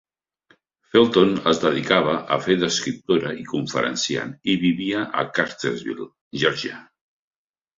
[0.93, 6.09] Felton es dedicava a fer d'escriptora i conferenciant i vivia a Cartersville,
[6.45, 6.83] Geòrgia.